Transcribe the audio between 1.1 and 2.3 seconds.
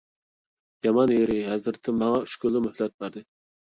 يېرى، ھەزرىتىم ماڭا